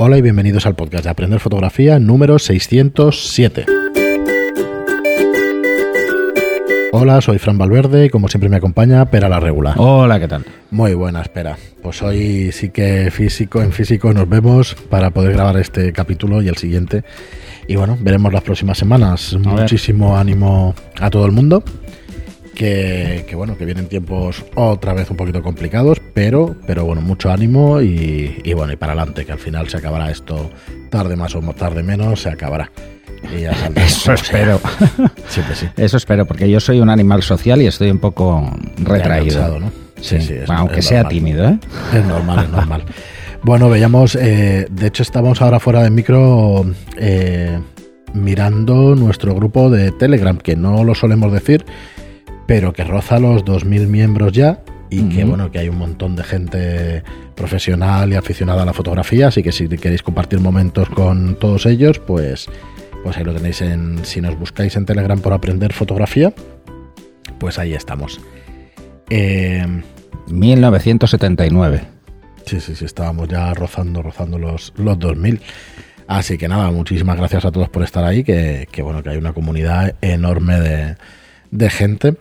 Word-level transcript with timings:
Hola 0.00 0.16
y 0.16 0.22
bienvenidos 0.22 0.64
al 0.64 0.76
podcast 0.76 1.02
de 1.02 1.10
Aprender 1.10 1.40
Fotografía 1.40 1.98
número 1.98 2.38
607. 2.38 3.66
Hola, 6.92 7.20
soy 7.20 7.38
Fran 7.38 7.58
Valverde 7.58 8.06
y 8.06 8.08
como 8.08 8.28
siempre 8.28 8.48
me 8.48 8.58
acompaña 8.58 9.10
Pera 9.10 9.28
la 9.28 9.40
Regula. 9.40 9.74
Hola, 9.76 10.20
¿qué 10.20 10.28
tal? 10.28 10.44
Muy 10.70 10.94
buena, 10.94 11.20
espera. 11.22 11.58
Pues 11.82 12.00
hoy 12.00 12.52
sí 12.52 12.68
que 12.70 13.10
físico 13.10 13.60
en 13.60 13.72
físico 13.72 14.12
nos 14.12 14.28
vemos 14.28 14.76
para 14.88 15.10
poder 15.10 15.32
grabar 15.32 15.56
este 15.56 15.92
capítulo 15.92 16.42
y 16.42 16.48
el 16.48 16.56
siguiente. 16.56 17.02
Y 17.66 17.74
bueno, 17.74 17.98
veremos 18.00 18.32
las 18.32 18.44
próximas 18.44 18.78
semanas. 18.78 19.36
Muchísimo 19.36 20.16
ánimo 20.16 20.76
a 21.00 21.10
todo 21.10 21.26
el 21.26 21.32
mundo 21.32 21.64
que, 22.58 23.34
bueno, 23.36 23.56
que 23.56 23.64
vienen 23.64 23.86
tiempos 23.86 24.44
otra 24.56 24.92
vez 24.92 25.08
un 25.10 25.16
poquito 25.16 25.42
complicados, 25.42 26.00
pero, 26.12 26.56
pero 26.66 26.84
bueno, 26.84 27.00
mucho 27.00 27.30
ánimo 27.30 27.80
y, 27.80 28.52
bueno, 28.52 28.72
y 28.72 28.76
para 28.76 28.92
adelante, 28.92 29.24
que 29.24 29.30
al 29.30 29.38
final 29.38 29.68
se 29.68 29.76
acabará 29.76 30.10
esto 30.10 30.50
tarde 30.90 31.14
más 31.14 31.36
o 31.36 31.40
tarde 31.54 31.84
menos, 31.84 32.22
se 32.22 32.30
acabará. 32.30 32.70
Eso 33.76 34.12
espero. 34.12 34.60
Siempre 35.28 35.54
sí. 35.54 35.68
Eso 35.76 35.96
espero, 35.96 36.26
porque 36.26 36.50
yo 36.50 36.58
soy 36.58 36.80
un 36.80 36.90
animal 36.90 37.22
social 37.22 37.62
y 37.62 37.66
estoy 37.66 37.90
un 37.90 37.98
poco 37.98 38.50
retraído. 38.78 39.60
¿no? 39.60 39.70
Sí, 40.00 40.20
sí, 40.20 40.34
aunque 40.48 40.82
sea 40.82 41.06
tímido, 41.06 41.48
¿eh? 41.48 41.58
Es 41.94 42.04
normal, 42.04 42.44
es 42.44 42.50
normal. 42.50 42.84
bueno, 43.42 43.68
veíamos, 43.68 44.16
eh, 44.16 44.66
de 44.68 44.86
hecho 44.86 45.04
estamos 45.04 45.40
ahora 45.42 45.60
fuera 45.60 45.82
del 45.84 45.92
micro 45.92 46.64
eh, 46.96 47.58
mirando 48.14 48.96
nuestro 48.96 49.34
grupo 49.34 49.70
de 49.70 49.92
Telegram, 49.92 50.38
que 50.38 50.56
no 50.56 50.82
lo 50.82 50.96
solemos 50.96 51.32
decir, 51.32 51.64
pero 52.48 52.72
que 52.72 52.82
roza 52.82 53.20
los 53.20 53.44
2.000 53.44 53.86
miembros 53.88 54.32
ya 54.32 54.62
y 54.88 55.10
que 55.10 55.24
bueno, 55.24 55.50
que 55.50 55.58
hay 55.58 55.68
un 55.68 55.76
montón 55.76 56.16
de 56.16 56.24
gente 56.24 57.02
profesional 57.34 58.10
y 58.10 58.16
aficionada 58.16 58.62
a 58.62 58.64
la 58.64 58.72
fotografía, 58.72 59.28
así 59.28 59.42
que 59.42 59.52
si 59.52 59.68
queréis 59.68 60.02
compartir 60.02 60.40
momentos 60.40 60.88
con 60.88 61.38
todos 61.38 61.66
ellos, 61.66 61.98
pues, 61.98 62.48
pues 63.04 63.18
ahí 63.18 63.24
lo 63.24 63.34
tenéis 63.34 63.60
en, 63.60 64.02
si 64.02 64.22
nos 64.22 64.38
buscáis 64.38 64.76
en 64.76 64.86
Telegram 64.86 65.20
por 65.20 65.34
aprender 65.34 65.74
fotografía, 65.74 66.32
pues 67.38 67.58
ahí 67.58 67.74
estamos. 67.74 68.18
1979. 69.10 71.76
Eh, 71.76 71.82
sí, 72.46 72.60
sí, 72.60 72.74
sí, 72.74 72.86
estábamos 72.86 73.28
ya 73.28 73.52
rozando, 73.52 74.00
rozando 74.00 74.38
los, 74.38 74.72
los 74.78 74.98
2000. 74.98 75.42
Así 76.06 76.38
que 76.38 76.48
nada, 76.48 76.70
muchísimas 76.70 77.18
gracias 77.18 77.44
a 77.44 77.52
todos 77.52 77.68
por 77.68 77.82
estar 77.82 78.04
ahí, 78.04 78.24
que, 78.24 78.66
que 78.72 78.80
bueno, 78.80 79.02
que 79.02 79.10
hay 79.10 79.18
una 79.18 79.34
comunidad 79.34 79.96
enorme 80.00 80.58
de, 80.58 80.96
de 81.50 81.68
gente 81.68 82.16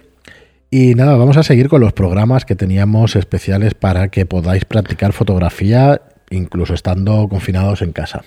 y 0.69 0.95
nada, 0.95 1.15
vamos 1.15 1.37
a 1.37 1.43
seguir 1.43 1.69
con 1.69 1.81
los 1.81 1.93
programas 1.93 2.45
que 2.45 2.55
teníamos 2.55 3.15
especiales 3.15 3.73
para 3.73 4.09
que 4.09 4.25
podáis 4.25 4.65
practicar 4.65 5.13
fotografía 5.13 6.01
incluso 6.29 6.73
estando 6.73 7.27
confinados 7.29 7.81
en 7.81 7.93
casa. 7.93 8.23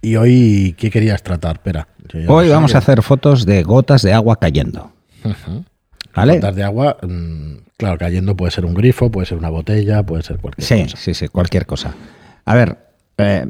Y 0.00 0.16
hoy, 0.16 0.76
¿qué 0.78 0.90
querías 0.90 1.22
tratar? 1.22 1.56
Espera. 1.56 1.88
Hoy 2.28 2.48
vamos 2.48 2.74
a 2.74 2.78
hacer 2.78 3.02
fotos 3.02 3.44
de 3.46 3.62
gotas 3.64 4.02
de 4.02 4.12
agua 4.12 4.38
cayendo. 4.38 4.92
¿Vale? 6.14 6.34
Gotas 6.36 6.54
de 6.54 6.62
agua, 6.62 6.96
mm, 7.02 7.54
claro, 7.76 7.98
cayendo 7.98 8.36
puede 8.36 8.52
ser 8.52 8.64
un 8.64 8.74
grifo, 8.74 9.10
puede 9.10 9.26
ser 9.26 9.38
una 9.38 9.50
botella, 9.50 10.04
puede 10.04 10.22
ser 10.22 10.38
cualquier 10.38 10.66
cosa. 10.68 10.96
Sí, 10.96 10.96
sí, 10.96 11.14
sí, 11.14 11.28
cualquier 11.28 11.66
cosa. 11.66 11.94
A 12.44 12.54
ver, 12.54 12.78
eh, 13.18 13.46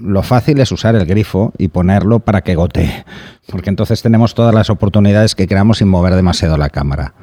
lo 0.00 0.22
fácil 0.22 0.60
es 0.60 0.72
usar 0.72 0.96
el 0.96 1.04
grifo 1.04 1.52
y 1.58 1.68
ponerlo 1.68 2.20
para 2.20 2.40
que 2.40 2.54
gotee, 2.54 3.04
porque 3.48 3.68
entonces 3.68 4.00
tenemos 4.02 4.34
todas 4.34 4.54
las 4.54 4.70
oportunidades 4.70 5.34
que 5.34 5.46
queramos 5.46 5.78
sin 5.78 5.88
mover 5.88 6.14
demasiado 6.14 6.56
la 6.56 6.70
cámara. 6.70 7.14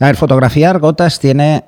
A 0.00 0.06
ver, 0.06 0.16
fotografiar 0.16 0.78
gotas 0.78 1.18
tiene 1.18 1.64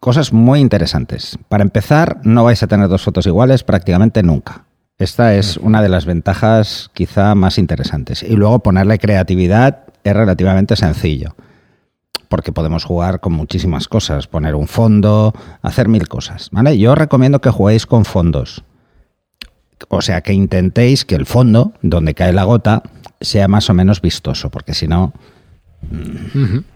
cosas 0.00 0.32
muy 0.32 0.60
interesantes. 0.60 1.36
Para 1.48 1.64
empezar, 1.64 2.20
no 2.22 2.44
vais 2.44 2.62
a 2.62 2.66
tener 2.66 2.88
dos 2.88 3.02
fotos 3.02 3.26
iguales 3.26 3.64
prácticamente 3.64 4.22
nunca. 4.22 4.64
Esta 4.96 5.34
es 5.34 5.56
una 5.56 5.82
de 5.82 5.88
las 5.88 6.06
ventajas 6.06 6.90
quizá 6.94 7.34
más 7.34 7.58
interesantes. 7.58 8.22
Y 8.22 8.36
luego 8.36 8.60
ponerle 8.60 8.98
creatividad 8.98 9.80
es 10.04 10.14
relativamente 10.14 10.76
sencillo 10.76 11.34
porque 12.34 12.50
podemos 12.50 12.82
jugar 12.82 13.20
con 13.20 13.32
muchísimas 13.32 13.86
cosas, 13.86 14.26
poner 14.26 14.56
un 14.56 14.66
fondo, 14.66 15.32
hacer 15.62 15.86
mil 15.86 16.08
cosas, 16.08 16.48
¿vale? 16.50 16.76
Yo 16.76 16.96
recomiendo 16.96 17.40
que 17.40 17.48
juguéis 17.48 17.86
con 17.86 18.04
fondos. 18.04 18.64
O 19.88 20.02
sea, 20.02 20.20
que 20.20 20.32
intentéis 20.32 21.04
que 21.04 21.14
el 21.14 21.26
fondo, 21.26 21.74
donde 21.80 22.12
cae 22.12 22.32
la 22.32 22.42
gota, 22.42 22.82
sea 23.20 23.46
más 23.46 23.70
o 23.70 23.74
menos 23.74 24.00
vistoso, 24.00 24.50
porque 24.50 24.74
si 24.74 24.88
no, 24.88 25.12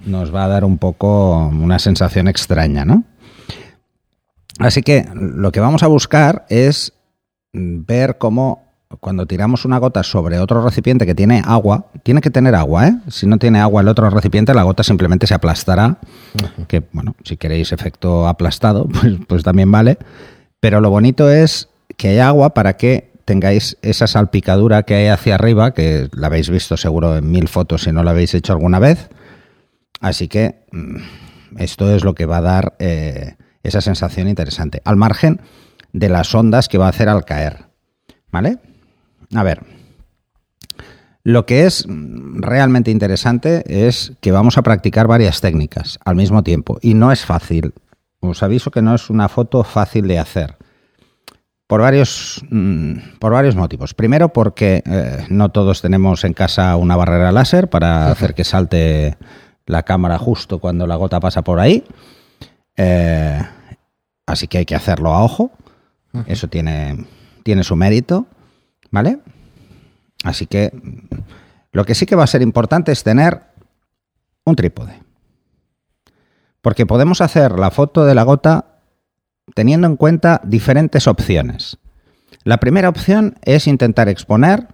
nos 0.07 0.33
va 0.33 0.45
a 0.45 0.47
dar 0.49 0.65
un 0.65 0.79
poco 0.79 1.49
una 1.49 1.81
sensación 1.81 2.29
extraña, 2.29 2.85
¿no? 2.85 3.03
Así 4.61 4.83
que 4.83 5.09
lo 5.13 5.51
que 5.51 5.59
vamos 5.59 5.83
a 5.83 5.89
buscar 5.89 6.47
es 6.51 6.93
ver 7.53 8.17
cómo 8.19 8.68
cuando 8.97 9.27
tiramos 9.27 9.65
una 9.65 9.79
gota 9.79 10.03
sobre 10.03 10.39
otro 10.39 10.65
recipiente 10.65 11.05
que 11.05 11.15
tiene 11.15 11.43
agua, 11.45 11.87
tiene 12.03 12.23
que 12.23 12.31
tener 12.31 12.55
agua, 12.55 12.89
¿eh? 12.89 12.95
Si 13.09 13.27
no 13.27 13.39
tiene 13.39 13.61
agua 13.61 13.83
el 13.83 13.89
otro 13.89 14.09
recipiente, 14.09 14.55
la 14.55 14.63
gota 14.63 14.83
simplemente 14.83 15.27
se 15.27 15.35
aplastará. 15.35 15.99
Que, 16.69 16.83
bueno, 16.93 17.15
si 17.23 17.37
queréis 17.37 17.73
efecto 17.73 18.27
aplastado, 18.27 18.87
pues, 19.01 19.15
pues 19.27 19.43
también 19.43 19.71
vale. 19.71 19.99
Pero 20.61 20.81
lo 20.81 20.91
bonito 20.91 21.31
es 21.31 21.69
que 21.97 22.09
haya 22.09 22.29
agua 22.29 22.55
para 22.55 22.77
que 22.77 23.13
tengáis 23.27 23.77
esa 23.83 24.07
salpicadura 24.07 24.85
que 24.85 24.95
hay 24.95 25.09
hacia 25.09 25.35
arriba, 25.35 25.75
que 25.75 26.09
la 26.13 26.29
habéis 26.29 26.49
visto 26.49 26.79
seguro 26.79 27.17
en 27.17 27.31
mil 27.31 27.49
fotos 27.49 27.83
si 27.83 27.93
no 27.93 28.03
la 28.03 28.13
habéis 28.13 28.35
hecho 28.35 28.55
alguna 28.55 28.79
vez. 28.79 29.11
Así 30.01 30.29
que 30.29 30.65
mm, 30.73 31.59
esto 31.59 31.95
es 31.95 32.05
lo 32.05 32.15
que 32.15 32.25
va 32.25 32.39
a 32.39 32.43
dar 32.43 32.77
eh, 32.79 33.37
esa 33.63 33.83
sensación 33.83 34.29
interesante. 34.29 34.81
Al 34.87 34.97
margen 34.97 35.43
de 35.93 36.09
las 36.09 36.35
ondas 36.35 36.69
que 36.69 36.79
va 36.79 36.87
a 36.87 36.91
hacer 36.91 37.11
al 37.11 37.27
caer. 37.27 37.67
¿Vale? 38.31 38.59
A 39.35 39.43
ver, 39.43 39.63
lo 41.29 41.45
que 41.45 41.67
es 41.67 41.85
realmente 41.89 42.91
interesante 42.91 43.63
es 43.89 44.13
que 44.21 44.33
vamos 44.33 44.57
a 44.57 44.63
practicar 44.63 45.07
varias 45.07 45.41
técnicas 45.41 45.99
al 46.05 46.17
mismo 46.17 46.43
tiempo 46.43 46.79
y 46.81 46.95
no 46.95 47.13
es 47.13 47.25
fácil. 47.25 47.75
Os 48.21 48.43
aviso 48.43 48.71
que 48.71 48.83
no 48.83 48.95
es 48.95 49.11
una 49.11 49.29
foto 49.29 49.63
fácil 49.63 50.09
de 50.09 50.19
hacer. 50.19 50.57
Por 51.67 51.83
varios, 51.83 52.43
mm, 52.49 53.19
por 53.19 53.33
varios 53.33 53.57
motivos. 53.57 53.93
Primero 53.93 54.31
porque 54.31 54.83
eh, 54.87 55.27
no 55.29 55.51
todos 55.51 55.83
tenemos 55.83 56.25
en 56.25 56.33
casa 56.33 56.75
una 56.77 56.97
barrera 56.97 57.31
láser 57.31 57.69
para 57.69 58.11
hacer 58.11 58.33
que 58.35 58.45
salte 58.45 59.19
la 59.67 59.83
cámara 59.83 60.17
justo 60.17 60.61
cuando 60.61 60.87
la 60.87 60.97
gota 60.97 61.21
pasa 61.21 61.43
por 61.43 61.61
ahí. 61.61 61.85
Eh, 62.75 63.39
así 64.25 64.49
que 64.49 64.59
hay 64.59 64.65
que 64.65 64.77
hacerlo 64.77 65.13
a 65.13 65.23
ojo. 65.23 65.51
Eso 66.27 66.49
tiene, 66.49 67.05
tiene 67.43 67.63
su 67.65 67.77
mérito. 67.77 68.27
¿Vale? 68.91 69.21
Así 70.25 70.47
que 70.47 70.73
lo 71.73 71.85
que 71.85 71.95
sí 71.95 72.07
que 72.07 72.17
va 72.17 72.25
a 72.25 72.29
ser 72.29 72.43
importante 72.43 72.93
es 72.93 73.03
tener 73.03 73.43
un 74.45 74.57
trípode. 74.57 75.03
Porque 76.61 76.87
podemos 76.87 77.21
hacer 77.21 77.59
la 77.59 77.71
foto 77.71 78.05
de 78.05 78.15
la 78.15 78.25
gota 78.25 78.81
teniendo 79.55 79.87
en 79.87 79.97
cuenta 79.97 80.41
diferentes 80.45 81.07
opciones. 81.07 81.79
La 82.45 82.59
primera 82.59 82.89
opción 82.89 83.39
es 83.43 83.67
intentar 83.67 84.09
exponer 84.09 84.69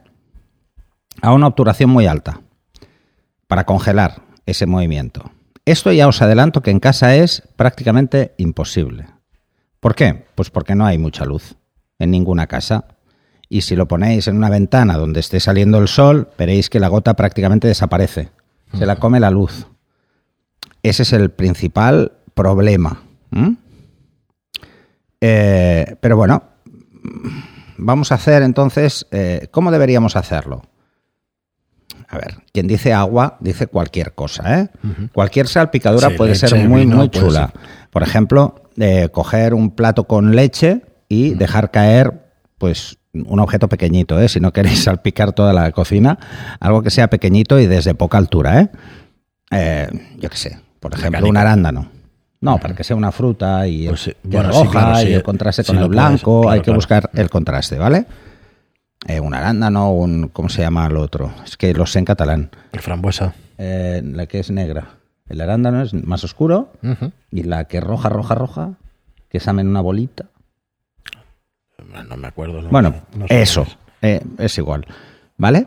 a 1.22 1.32
una 1.32 1.46
obturación 1.46 1.90
muy 1.90 2.06
alta 2.06 2.40
para 3.46 3.64
congelar 3.64 4.22
ese 4.46 4.66
movimiento. 4.66 5.30
Esto 5.64 5.92
ya 5.92 6.08
os 6.08 6.20
adelanto 6.20 6.62
que 6.62 6.70
en 6.70 6.80
casa 6.80 7.16
es 7.16 7.42
prácticamente 7.56 8.34
imposible. 8.36 9.06
¿Por 9.80 9.94
qué? 9.94 10.26
Pues 10.34 10.50
porque 10.50 10.74
no 10.74 10.86
hay 10.86 10.98
mucha 10.98 11.24
luz 11.24 11.56
en 11.98 12.10
ninguna 12.10 12.46
casa 12.46 12.93
y 13.54 13.60
si 13.60 13.76
lo 13.76 13.86
ponéis 13.86 14.26
en 14.26 14.36
una 14.36 14.50
ventana 14.50 14.98
donde 14.98 15.20
esté 15.20 15.38
saliendo 15.38 15.78
el 15.78 15.86
sol, 15.86 16.28
veréis 16.36 16.68
que 16.68 16.80
la 16.80 16.88
gota 16.88 17.14
prácticamente 17.14 17.68
desaparece. 17.68 18.30
Se 18.76 18.84
la 18.84 18.96
come 18.96 19.20
la 19.20 19.30
luz. 19.30 19.68
Ese 20.82 21.04
es 21.04 21.12
el 21.12 21.30
principal 21.30 22.10
problema. 22.34 23.00
Eh, 25.20 25.94
pero 26.00 26.16
bueno, 26.16 26.42
vamos 27.78 28.10
a 28.10 28.16
hacer 28.16 28.42
entonces, 28.42 29.06
eh, 29.12 29.46
¿cómo 29.52 29.70
deberíamos 29.70 30.16
hacerlo? 30.16 30.62
A 32.08 32.18
ver, 32.18 32.38
quien 32.52 32.66
dice 32.66 32.92
agua 32.92 33.36
dice 33.38 33.68
cualquier 33.68 34.14
cosa, 34.14 34.62
¿eh? 34.62 34.68
Cualquier 35.12 35.46
salpicadura 35.46 36.10
puede 36.16 36.34
ser 36.34 36.68
muy, 36.68 36.86
muy 36.86 37.08
chula. 37.08 37.52
Por 37.90 38.02
ejemplo, 38.02 38.68
eh, 38.78 39.10
coger 39.12 39.54
un 39.54 39.70
plato 39.76 40.08
con 40.08 40.34
leche 40.34 40.82
y 41.08 41.34
dejar 41.34 41.70
caer, 41.70 42.32
pues, 42.58 42.98
un 43.14 43.40
objeto 43.40 43.68
pequeñito, 43.68 44.20
¿eh? 44.20 44.28
si 44.28 44.40
no 44.40 44.52
queréis 44.52 44.84
salpicar 44.84 45.32
toda 45.32 45.52
la 45.52 45.70
cocina, 45.72 46.18
algo 46.60 46.82
que 46.82 46.90
sea 46.90 47.08
pequeñito 47.08 47.58
y 47.58 47.66
desde 47.66 47.94
poca 47.94 48.18
altura. 48.18 48.60
¿eh? 48.60 48.68
eh 49.50 49.88
yo 50.18 50.28
qué 50.28 50.36
sé, 50.36 50.58
por 50.80 50.94
ejemplo, 50.94 51.26
un 51.26 51.36
arándano. 51.36 51.88
No, 52.40 52.58
para 52.58 52.74
que 52.74 52.84
sea 52.84 52.94
una 52.94 53.10
fruta 53.10 53.66
y, 53.66 53.88
pues 53.88 54.14
roja 54.22 55.02
y 55.02 55.14
el 55.14 55.22
contraste 55.22 55.64
con 55.64 55.78
el 55.78 55.88
blanco, 55.88 56.50
hay 56.50 56.60
que 56.60 56.70
buscar 56.70 57.08
el 57.14 57.30
contraste, 57.30 57.78
¿vale? 57.78 58.04
Eh, 59.06 59.20
un 59.20 59.34
arándano, 59.34 59.92
un 59.92 60.28
¿cómo 60.28 60.50
se 60.50 60.60
llama 60.60 60.86
el 60.86 60.96
otro? 60.96 61.32
Es 61.44 61.56
que 61.56 61.72
lo 61.72 61.86
sé 61.86 62.00
en 62.00 62.04
catalán. 62.04 62.50
El 62.72 62.80
frambuesa. 62.80 63.34
Eh, 63.56 64.02
la 64.04 64.26
que 64.26 64.40
es 64.40 64.50
negra. 64.50 64.96
El 65.26 65.40
arándano 65.40 65.82
es 65.82 65.94
más 65.94 66.22
oscuro 66.24 66.72
y 67.30 67.44
la 67.44 67.64
que 67.64 67.78
es 67.78 67.84
roja, 67.84 68.10
roja, 68.10 68.34
roja, 68.34 68.72
que 69.30 69.38
es 69.38 69.46
en 69.46 69.66
una 69.66 69.80
bolita. 69.80 70.26
No 72.08 72.16
me 72.16 72.28
acuerdo. 72.28 72.62
no- 72.62 72.68
Bueno, 72.70 72.94
no 73.16 73.26
sé 73.28 73.42
eso, 73.42 73.66
eh, 74.02 74.20
es 74.38 74.58
igual. 74.58 74.86
¿Vale? 75.36 75.66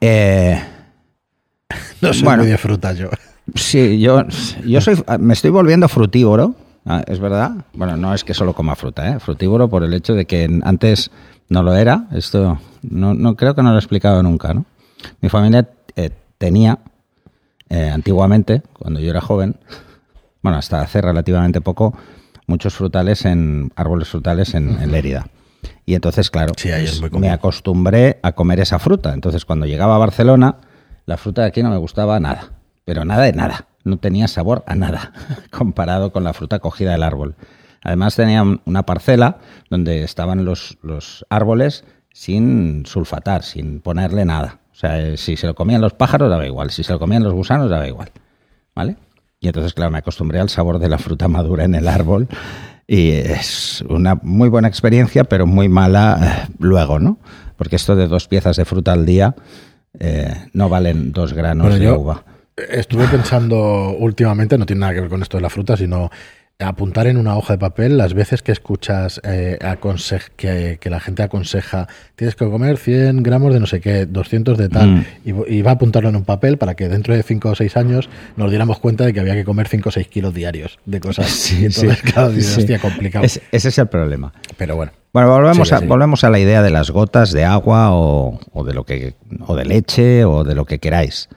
Eh, 0.00 0.60
No 2.00 2.12
soy 2.12 2.22
bueno. 2.24 2.42
muy 2.42 2.50
de 2.50 2.58
fruta 2.58 2.92
yo. 2.92 3.08
sí, 3.54 4.00
yo, 4.00 4.22
yo 4.66 4.80
soy, 4.80 5.02
me 5.18 5.32
estoy 5.34 5.50
volviendo 5.50 5.88
frutívoro, 5.88 6.54
ah, 6.86 7.02
¿es 7.06 7.18
verdad? 7.20 7.52
Bueno, 7.72 7.96
no 7.96 8.12
es 8.14 8.24
que 8.24 8.34
solo 8.34 8.52
coma 8.54 8.76
fruta, 8.76 9.08
¿eh? 9.08 9.20
Frutívoro 9.20 9.68
por 9.68 9.82
el 9.84 9.94
hecho 9.94 10.14
de 10.14 10.26
que 10.26 10.48
antes 10.64 11.10
no 11.48 11.62
lo 11.62 11.74
era. 11.74 12.06
Esto 12.12 12.58
no, 12.82 13.14
no 13.14 13.36
creo 13.36 13.54
que 13.54 13.62
no 13.62 13.70
lo 13.70 13.76
he 13.76 13.78
explicado 13.78 14.22
nunca, 14.22 14.52
¿no? 14.54 14.64
Mi 15.20 15.28
familia 15.28 15.68
eh, 15.96 16.10
tenía 16.38 16.78
eh, 17.70 17.90
antiguamente, 17.90 18.62
cuando 18.78 19.00
yo 19.00 19.10
era 19.10 19.20
joven, 19.20 19.56
bueno, 20.42 20.58
hasta 20.58 20.80
hace 20.82 21.00
relativamente 21.00 21.60
poco, 21.60 21.96
muchos 22.46 22.74
frutales 22.74 23.24
en 23.24 23.72
árboles 23.76 24.08
frutales 24.08 24.54
en, 24.54 24.80
en 24.80 24.92
Lérida. 24.92 25.26
Y 25.86 25.94
entonces, 25.94 26.30
claro, 26.30 26.52
Sí, 26.56 26.68
pues, 27.00 27.12
me 27.12 27.30
acostumbré 27.30 28.18
a 28.22 28.32
comer 28.32 28.60
esa 28.60 28.78
fruta. 28.78 29.12
Entonces, 29.14 29.44
cuando 29.44 29.66
llegaba 29.66 29.94
a 29.96 29.98
Barcelona, 29.98 30.56
la 31.06 31.16
fruta 31.16 31.42
de 31.42 31.48
aquí 31.48 31.62
no 31.62 31.70
me 31.70 31.76
gustaba 31.78 32.18
nada, 32.20 32.52
pero 32.84 33.04
nada 33.04 33.22
de 33.24 33.32
nada. 33.32 33.66
No 33.84 33.98
tenía 33.98 34.28
sabor 34.28 34.64
a 34.66 34.74
nada 34.74 35.12
comparado 35.50 36.12
con 36.12 36.24
la 36.24 36.32
fruta 36.32 36.58
cogida 36.58 36.92
del 36.92 37.02
árbol. 37.02 37.34
Además, 37.82 38.16
tenía 38.16 38.42
un- 38.42 38.60
una 38.64 38.84
parcela 38.84 39.38
donde 39.70 40.02
estaban 40.04 40.44
los, 40.46 40.78
los 40.82 41.26
árboles 41.28 41.84
sin 42.12 42.86
sulfatar, 42.86 43.42
sin 43.42 43.80
ponerle 43.80 44.24
nada. 44.24 44.60
O 44.72 44.74
sea, 44.76 44.98
eh, 45.00 45.16
si 45.16 45.36
se 45.36 45.46
lo 45.46 45.54
comían 45.54 45.80
los 45.82 45.92
pájaros, 45.92 46.30
daba 46.30 46.46
igual. 46.46 46.70
Si 46.70 46.82
se 46.82 46.92
lo 46.92 46.98
comían 46.98 47.22
los 47.22 47.32
gusanos, 47.34 47.68
daba 47.70 47.86
igual. 47.86 48.10
¿Vale? 48.74 48.96
Y 49.44 49.48
entonces, 49.48 49.74
claro, 49.74 49.90
me 49.90 49.98
acostumbré 49.98 50.40
al 50.40 50.48
sabor 50.48 50.78
de 50.78 50.88
la 50.88 50.96
fruta 50.96 51.28
madura 51.28 51.64
en 51.64 51.74
el 51.74 51.86
árbol. 51.86 52.28
Y 52.86 53.10
es 53.10 53.84
una 53.88 54.14
muy 54.22 54.48
buena 54.48 54.68
experiencia, 54.68 55.24
pero 55.24 55.46
muy 55.46 55.68
mala 55.68 56.46
eh, 56.48 56.52
luego, 56.58 56.98
¿no? 56.98 57.18
Porque 57.56 57.76
esto 57.76 57.94
de 57.94 58.08
dos 58.08 58.26
piezas 58.26 58.56
de 58.56 58.64
fruta 58.64 58.92
al 58.92 59.04
día 59.06 59.34
eh, 60.00 60.34
no 60.54 60.68
valen 60.68 61.12
dos 61.12 61.34
granos 61.34 61.68
Bueno, 61.68 61.84
de 61.84 61.92
uva. 61.96 62.24
estuve 62.56 63.06
pensando 63.08 63.90
últimamente, 63.98 64.56
no 64.58 64.66
tiene 64.66 64.80
nada 64.80 64.94
que 64.94 65.00
ver 65.02 65.10
con 65.10 65.22
esto 65.22 65.36
de 65.36 65.42
la 65.42 65.50
fruta, 65.50 65.76
sino 65.76 66.10
apuntar 66.60 67.08
en 67.08 67.16
una 67.16 67.36
hoja 67.36 67.54
de 67.54 67.58
papel 67.58 67.98
las 67.98 68.14
veces 68.14 68.40
que 68.40 68.52
escuchas 68.52 69.20
eh, 69.24 69.58
que, 70.36 70.78
que 70.80 70.88
la 70.90 71.00
gente 71.00 71.22
aconseja 71.24 71.88
tienes 72.14 72.36
que 72.36 72.44
comer 72.48 72.78
100 72.78 73.22
gramos 73.24 73.52
de 73.52 73.58
no 73.60 73.66
sé 73.66 73.80
qué, 73.80 74.06
200 74.06 74.56
de 74.56 74.68
tal, 74.68 74.88
Mm. 74.88 75.04
y, 75.24 75.54
y 75.56 75.62
va 75.62 75.72
a 75.72 75.74
apuntarlo 75.74 76.08
en 76.10 76.16
un 76.16 76.24
papel 76.24 76.56
para 76.56 76.74
que 76.74 76.88
dentro 76.88 77.14
de 77.14 77.22
5 77.22 77.48
o 77.50 77.54
6 77.54 77.76
años 77.76 78.08
nos 78.36 78.50
diéramos 78.50 78.78
cuenta 78.78 79.04
de 79.04 79.12
que 79.12 79.20
había 79.20 79.34
que 79.34 79.44
comer 79.44 79.66
5 79.68 79.88
o 79.88 79.92
6 79.92 80.06
kilos 80.08 80.32
diarios 80.32 80.78
de 80.86 81.00
cosas. 81.00 81.28
Sí, 81.30 81.54
y 81.62 81.64
entonces, 81.66 81.98
sí. 81.98 82.12
claro, 82.12 82.30
Sí. 82.32 82.60
hostia, 82.60 82.78
complicado. 82.78 83.24
Es- 83.24 83.40
ese 83.50 83.68
es 83.68 83.78
el 83.78 83.88
problema. 83.88 84.32
Pero 84.56 84.76
bueno. 84.76 84.92
Bueno, 85.12 85.30
volvemos, 85.30 85.72
a, 85.72 85.80
volvemos 85.80 86.24
a 86.24 86.30
la 86.30 86.38
idea 86.38 86.62
de 86.62 86.70
las 86.70 86.90
gotas 86.90 87.32
de 87.32 87.44
agua 87.44 87.90
o, 87.92 88.38
o 88.52 88.64
de 88.64 88.74
lo 88.74 88.84
que, 88.84 89.14
o 89.46 89.54
de 89.56 89.64
leche 89.64 90.24
o 90.24 90.44
de 90.44 90.54
lo 90.54 90.64
que 90.66 90.78
queráis. 90.78 91.28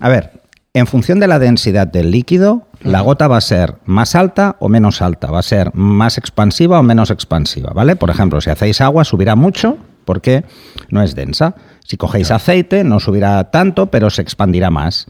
A 0.00 0.08
ver, 0.08 0.30
en 0.76 0.86
función 0.86 1.18
de 1.20 1.26
la 1.26 1.38
densidad 1.38 1.86
del 1.86 2.10
líquido, 2.10 2.68
la 2.82 3.00
gota 3.00 3.28
va 3.28 3.38
a 3.38 3.40
ser 3.40 3.76
más 3.86 4.14
alta 4.14 4.56
o 4.58 4.68
menos 4.68 5.00
alta, 5.00 5.30
va 5.30 5.38
a 5.38 5.42
ser 5.42 5.74
más 5.74 6.18
expansiva 6.18 6.78
o 6.78 6.82
menos 6.82 7.10
expansiva, 7.10 7.72
¿vale? 7.72 7.96
Por 7.96 8.10
ejemplo, 8.10 8.42
si 8.42 8.50
hacéis 8.50 8.82
agua, 8.82 9.06
subirá 9.06 9.36
mucho 9.36 9.78
porque 10.04 10.44
no 10.90 11.02
es 11.02 11.14
densa. 11.14 11.54
Si 11.82 11.96
cogéis 11.96 12.30
aceite, 12.30 12.84
no 12.84 13.00
subirá 13.00 13.42
tanto, 13.50 13.90
pero 13.90 14.10
se 14.10 14.20
expandirá 14.20 14.68
más. 14.70 15.06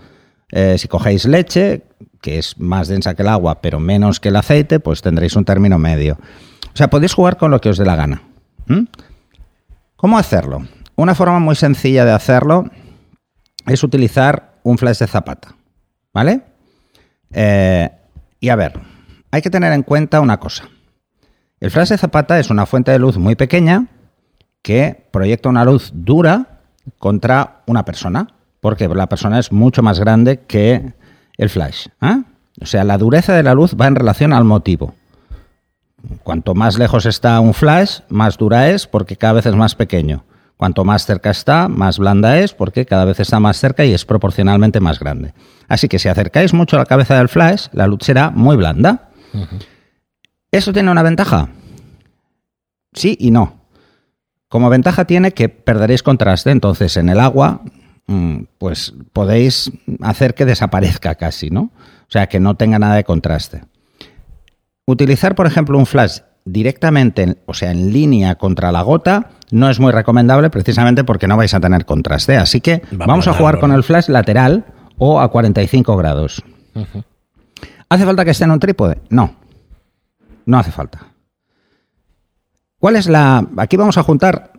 Eh, 0.53 0.77
si 0.79 0.87
cogéis 0.87 1.25
leche, 1.25 1.83
que 2.21 2.39
es 2.39 2.61
más 2.61 2.87
densa 2.87 3.17
que 3.17 3.23
el 3.23 3.29
agua, 3.29 3.61
pero 3.61 3.81
menos 3.81 4.21
que 4.21 4.29
el 4.29 4.37
aceite, 4.37 4.79
pues 4.79 5.03
tendréis 5.03 5.35
un 5.35 5.45
término 5.45 5.81
medio. 5.81 6.17
O 6.67 6.77
sea, 6.77 6.91
podéis 6.91 7.13
jugar 7.13 7.39
con 7.39 7.51
lo 7.51 7.61
que 7.61 7.71
os 7.71 7.77
dé 7.77 7.85
la 7.85 7.97
gana. 7.97 8.23
¿Mm? 8.69 8.85
¿Cómo 9.97 10.17
hacerlo? 10.17 10.65
Una 10.95 11.17
forma 11.17 11.41
muy 11.41 11.57
sencilla 11.57 12.05
de 12.05 12.13
hacerlo 12.13 12.67
es 13.67 13.83
utilizar 13.83 14.61
un 14.63 14.79
flash 14.79 14.99
de 14.99 15.09
zapata. 15.09 15.56
¿Vale? 16.17 16.41
Eh, 17.31 17.91
y 18.41 18.49
a 18.49 18.57
ver, 18.57 18.81
hay 19.31 19.43
que 19.43 19.51
tener 19.51 19.75
en 19.75 19.83
cuenta 19.83 20.23
una 20.23 20.41
cosa. 20.41 20.67
El 21.61 21.71
flash 21.71 21.91
de 21.91 21.99
zapata 21.99 22.39
es 22.39 22.49
una 22.49 22.65
fuente 22.65 22.91
de 22.91 22.99
luz 22.99 23.19
muy 23.19 23.35
pequeña 23.35 23.89
que 24.63 25.09
proyecta 25.11 25.51
una 25.51 25.67
luz 25.67 25.91
dura 25.93 26.61
contra 26.99 27.61
una 27.67 27.85
persona, 27.85 28.29
porque 28.61 28.89
la 28.89 29.11
persona 29.11 29.39
es 29.39 29.53
mucho 29.53 29.83
más 29.83 30.01
grande 30.01 30.41
que 30.47 30.95
el 31.37 31.51
flash. 31.51 31.89
¿eh? 32.01 32.23
O 32.63 32.65
sea, 32.65 32.83
la 32.85 32.97
dureza 32.97 33.35
de 33.35 33.43
la 33.43 33.53
luz 33.53 33.77
va 33.79 33.87
en 33.87 33.97
relación 33.97 34.33
al 34.33 34.45
motivo. 34.45 34.95
Cuanto 36.23 36.55
más 36.55 36.79
lejos 36.79 37.05
está 37.05 37.39
un 37.41 37.53
flash, 37.53 38.01
más 38.09 38.39
dura 38.39 38.71
es 38.71 38.87
porque 38.87 39.17
cada 39.17 39.35
vez 39.35 39.45
es 39.45 39.55
más 39.55 39.75
pequeño. 39.75 40.25
Cuanto 40.57 40.85
más 40.85 41.05
cerca 41.05 41.31
está, 41.31 41.69
más 41.69 41.99
blanda 41.99 42.39
es 42.39 42.55
porque 42.55 42.87
cada 42.87 43.05
vez 43.05 43.21
está 43.21 43.41
más 43.41 43.59
cerca 43.59 43.85
y 43.85 43.93
es 43.93 44.07
proporcionalmente 44.07 44.81
más 44.81 44.99
grande. 44.99 45.35
Así 45.69 45.89
que 45.89 45.99
si 45.99 46.09
acercáis 46.09 46.55
mucho 46.55 46.79
la 46.79 46.87
cabeza 46.87 47.17
del 47.19 47.29
flash, 47.29 47.67
la 47.73 47.87
luz 47.87 48.01
será 48.03 48.31
muy 48.31 48.57
blanda. 48.57 49.11
¿Eso 50.51 50.73
tiene 50.73 50.91
una 50.91 51.03
ventaja? 51.03 51.51
Sí 52.95 53.17
y 53.21 53.31
no. 53.31 53.61
Como 54.49 54.71
ventaja 54.71 55.05
tiene 55.05 55.33
que 55.33 55.51
perderéis 55.51 56.03
contraste, 56.03 56.51
entonces 56.51 56.97
en 56.97 57.11
el 57.11 57.21
agua 57.21 57.61
mm, 58.07 58.45
pues 58.57 58.95
podéis 59.13 59.73
hacer 60.01 60.35
que 60.35 60.47
desaparezca 60.47 61.17
casi, 61.17 61.51
¿no? 61.51 61.71
O 62.09 62.11
sea, 62.11 62.29
que 62.29 62.41
no 62.41 62.57
tenga 62.57 62.79
nada 62.79 62.95
de 62.95 63.05
contraste. 63.05 63.65
Utilizar, 64.87 65.35
por 65.35 65.47
ejemplo, 65.47 65.77
un 65.77 65.85
flash 65.85 66.21
directamente, 66.47 67.23
en- 67.23 67.39
o 67.45 67.53
sea, 67.53 67.71
en 67.73 67.93
línea 67.93 68.37
contra 68.37 68.73
la 68.73 68.81
gota, 68.81 69.31
no 69.51 69.69
es 69.69 69.79
muy 69.79 69.93
recomendable 69.93 70.49
precisamente 70.49 71.05
porque 71.05 71.27
no 71.29 71.37
vais 71.37 71.53
a 71.53 71.61
tener 71.61 71.85
contraste. 71.85 72.37
Así 72.39 72.61
que 72.63 72.83
vamos 72.93 73.27
a 73.29 73.35
jugar 73.35 73.61
con 73.61 73.73
el 73.73 73.83
flash 73.85 74.09
lateral 74.09 74.65
o 74.97 75.21
a 75.21 75.31
45 75.31 75.97
grados. 75.97 76.43
¿Hace 77.89 78.05
falta 78.05 78.25
que 78.25 78.31
esté 78.31 78.45
en 78.45 78.53
un 78.53 78.61
trípode? 78.61 78.99
No. 79.11 79.35
No 80.47 80.59
hace 80.59 80.71
falta. 80.73 81.01
¿Cuál 82.79 82.97
es 82.97 83.09
la...? 83.09 83.47
Aquí 83.57 83.77
vamos 83.77 83.99
a 83.99 84.03
juntar 84.03 84.53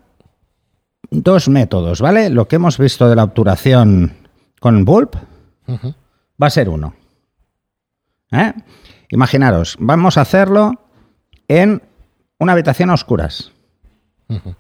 dos 1.09 1.47
métodos, 1.47 2.01
¿vale? 2.01 2.29
Lo 2.29 2.47
que 2.47 2.57
hemos 2.57 2.77
visto 2.77 3.07
de 3.09 3.15
la 3.15 3.23
obturación 3.23 4.13
con 4.59 4.83
bulb 4.85 5.11
va 6.41 6.47
a 6.47 6.49
ser 6.49 6.67
uno. 6.69 6.93
¿Eh? 8.31 8.53
Imaginaros, 9.09 9.77
vamos 9.79 10.17
a 10.17 10.21
hacerlo 10.21 10.73
en 11.47 11.81
una 12.39 12.53
habitación 12.53 12.89
a 12.89 12.93
oscuras. 12.93 13.51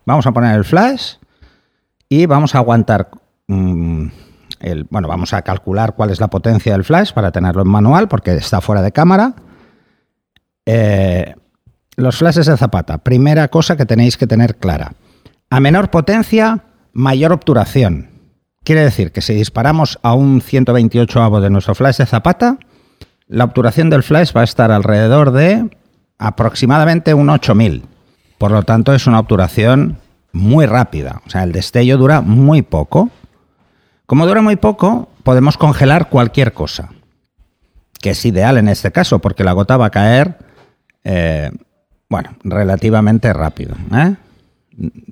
Vamos 0.05 0.25
a 0.25 0.31
poner 0.31 0.55
el 0.55 0.63
flash 0.63 1.15
y 2.07 2.25
vamos 2.25 2.55
a 2.55 2.59
aguantar 2.59 3.09
mm, 3.47 4.07
el, 4.61 4.85
bueno, 4.89 5.07
vamos 5.07 5.33
a 5.33 5.41
calcular 5.41 5.93
cuál 5.95 6.09
es 6.09 6.19
la 6.19 6.29
potencia 6.29 6.71
del 6.71 6.83
flash 6.83 7.11
para 7.11 7.31
tenerlo 7.31 7.61
en 7.63 7.67
manual 7.67 8.07
porque 8.07 8.33
está 8.35 8.61
fuera 8.61 8.81
de 8.81 8.91
cámara. 8.91 9.35
Eh, 10.65 11.35
los 11.95 12.17
flashes 12.17 12.45
de 12.45 12.57
zapata, 12.57 12.99
primera 12.99 13.47
cosa 13.49 13.75
que 13.75 13.85
tenéis 13.85 14.17
que 14.17 14.27
tener 14.27 14.57
clara. 14.57 14.93
A 15.49 15.59
menor 15.59 15.89
potencia, 15.89 16.63
mayor 16.93 17.33
obturación. 17.33 18.09
Quiere 18.63 18.83
decir 18.83 19.11
que 19.11 19.21
si 19.21 19.33
disparamos 19.33 19.97
a 20.03 20.13
un 20.13 20.41
128 20.41 21.21
avo 21.21 21.41
de 21.41 21.49
nuestro 21.49 21.73
flash 21.73 21.97
de 21.97 22.05
zapata, 22.05 22.59
la 23.27 23.45
obturación 23.45 23.89
del 23.89 24.03
flash 24.03 24.31
va 24.35 24.41
a 24.41 24.45
estar 24.45 24.71
alrededor 24.71 25.31
de 25.31 25.69
aproximadamente 26.17 27.13
un 27.13 27.29
8000. 27.29 27.83
Por 28.37 28.51
lo 28.51 28.63
tanto, 28.63 28.93
es 28.93 29.07
una 29.07 29.19
obturación 29.19 29.97
muy 30.31 30.65
rápida. 30.65 31.21
O 31.25 31.29
sea, 31.29 31.43
el 31.43 31.51
destello 31.51 31.97
dura 31.97 32.21
muy 32.21 32.61
poco. 32.61 33.09
Como 34.05 34.25
dura 34.25 34.41
muy 34.41 34.55
poco, 34.55 35.09
podemos 35.23 35.57
congelar 35.57 36.09
cualquier 36.09 36.53
cosa. 36.53 36.89
Que 37.99 38.11
es 38.11 38.25
ideal 38.25 38.57
en 38.57 38.69
este 38.69 38.91
caso, 38.91 39.19
porque 39.19 39.43
la 39.43 39.53
gota 39.53 39.77
va 39.77 39.87
a 39.87 39.91
caer, 39.91 40.37
eh, 41.03 41.51
bueno, 42.09 42.35
relativamente 42.43 43.33
rápido. 43.33 43.75
¿eh? 43.93 44.15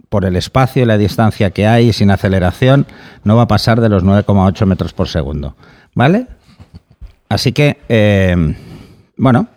Por 0.10 0.26
el 0.26 0.36
espacio 0.36 0.84
y 0.84 0.86
la 0.86 0.98
distancia 0.98 1.50
que 1.50 1.66
hay, 1.66 1.92
sin 1.94 2.12
aceleración, 2.12 2.86
no 3.24 3.36
va 3.36 3.44
a 3.44 3.48
pasar 3.48 3.82
de 3.82 3.90
los 3.90 4.04
9,8 4.04 4.66
metros 4.66 4.94
por 4.94 5.08
segundo. 5.08 5.56
¿Vale? 5.96 6.28
Así 7.28 7.52
que, 7.52 7.80
eh, 7.90 8.56
bueno, 9.18 9.48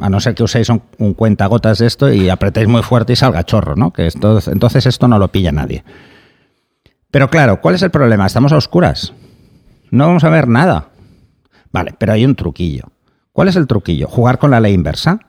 a 0.00 0.08
no 0.08 0.20
ser 0.20 0.34
que 0.34 0.42
uséis 0.42 0.68
un, 0.68 0.82
un 0.98 1.14
cuentagotas 1.14 1.78
de 1.78 1.86
esto 1.86 2.12
y 2.12 2.28
apretéis 2.28 2.68
muy 2.68 2.82
fuerte 2.82 3.12
y 3.12 3.16
salga 3.16 3.44
chorro, 3.44 3.74
¿no? 3.76 3.92
Que 3.92 4.06
entonces 4.06 4.86
esto 4.86 5.08
no 5.08 5.18
lo 5.18 5.28
pilla 5.28 5.52
nadie. 5.52 5.84
Pero 7.10 7.30
claro, 7.30 7.60
¿cuál 7.60 7.74
es 7.74 7.82
el 7.82 7.90
problema? 7.90 8.26
Estamos 8.26 8.52
a 8.52 8.56
oscuras. 8.56 9.14
No 9.90 10.06
vamos 10.06 10.24
a 10.24 10.30
ver 10.30 10.46
nada. 10.48 10.90
Vale, 11.72 11.94
pero 11.98 12.12
hay 12.12 12.24
un 12.24 12.34
truquillo. 12.34 12.84
¿Cuál 13.32 13.48
es 13.48 13.56
el 13.56 13.66
truquillo? 13.66 14.08
Jugar 14.08 14.38
con 14.38 14.50
la 14.50 14.60
ley 14.60 14.74
inversa. 14.74 15.20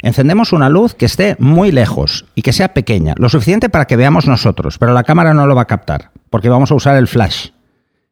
Encendemos 0.00 0.52
una 0.52 0.68
luz 0.68 0.94
que 0.94 1.06
esté 1.06 1.36
muy 1.38 1.70
lejos 1.70 2.26
y 2.34 2.42
que 2.42 2.52
sea 2.52 2.74
pequeña, 2.74 3.14
lo 3.18 3.28
suficiente 3.28 3.68
para 3.68 3.84
que 3.84 3.96
veamos 3.96 4.26
nosotros, 4.26 4.78
pero 4.78 4.92
la 4.92 5.04
cámara 5.04 5.32
no 5.32 5.46
lo 5.46 5.54
va 5.54 5.62
a 5.62 5.66
captar, 5.66 6.10
porque 6.28 6.48
vamos 6.48 6.72
a 6.72 6.74
usar 6.74 6.96
el 6.96 7.06
flash. 7.06 7.50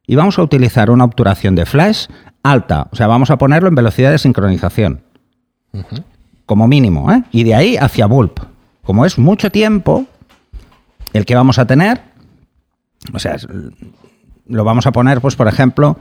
Y 0.07 0.15
vamos 0.15 0.39
a 0.39 0.43
utilizar 0.43 0.91
una 0.91 1.05
obturación 1.05 1.57
de 1.57 1.67
flash 1.67 2.07
alta, 2.45 2.87
o 2.93 2.97
sea, 2.97 3.09
vamos 3.09 3.31
a 3.31 3.39
ponerlo 3.39 3.69
en 3.69 3.75
velocidad 3.75 4.13
de 4.13 4.19
sincronización. 4.19 5.03
Como 6.47 6.67
mínimo, 6.67 7.13
¿eh? 7.13 7.23
Y 7.31 7.45
de 7.45 7.55
ahí 7.55 7.77
hacia 7.77 8.07
bulb, 8.07 8.33
como 8.83 9.07
es 9.07 9.19
mucho 9.19 9.51
tiempo 9.51 10.07
el 11.13 11.25
que 11.25 11.35
vamos 11.35 11.59
a 11.59 11.67
tener, 11.67 12.01
o 13.13 13.19
sea, 13.19 13.37
lo 14.47 14.65
vamos 14.65 14.87
a 14.87 14.93
poner, 14.93 15.21
pues, 15.21 15.37
por 15.37 15.49
ejemplo, 15.49 15.97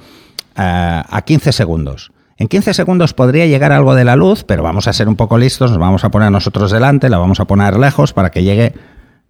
a 0.56 1.22
15 1.26 1.52
segundos. 1.52 2.12
En 2.38 2.48
15 2.48 2.74
segundos 2.74 3.14
podría 3.14 3.46
llegar 3.48 3.72
algo 3.72 3.96
de 3.96 4.06
la 4.06 4.16
luz, 4.16 4.44
pero 4.44 4.64
vamos 4.64 4.88
a 4.88 4.94
ser 4.94 5.08
un 5.08 5.16
poco 5.16 5.38
listos, 5.38 5.72
nos 5.72 5.80
vamos 5.80 6.04
a 6.04 6.10
poner 6.10 6.32
nosotros 6.32 6.72
delante, 6.72 7.10
la 7.10 7.18
vamos 7.18 7.40
a 7.40 7.46
poner 7.46 7.78
lejos 7.78 8.14
para 8.14 8.32
que 8.32 8.44
llegue 8.44 8.74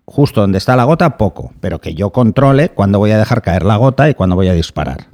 justo 0.05 0.41
donde 0.41 0.57
está 0.57 0.75
la 0.75 0.83
gota, 0.83 1.17
poco, 1.17 1.53
pero 1.59 1.81
que 1.81 1.95
yo 1.95 2.11
controle 2.11 2.69
cuándo 2.69 2.99
voy 2.99 3.11
a 3.11 3.17
dejar 3.17 3.41
caer 3.41 3.63
la 3.63 3.77
gota 3.77 4.09
y 4.09 4.13
cuándo 4.13 4.35
voy 4.35 4.47
a 4.47 4.53
disparar. 4.53 5.07